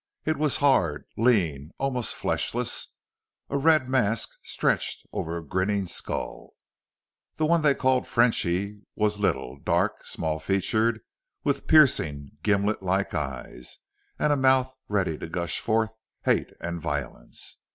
[0.25, 2.95] It was hard, lean, almost fleshless,
[3.51, 6.55] a red mask stretched over a grinning skull.
[7.35, 11.01] The one they called Frenchy was little, dark, small featured,
[11.43, 13.77] with piercing gimlet like eyes,
[14.17, 15.93] and a mouth ready to gush forth
[16.25, 17.59] hate and violence.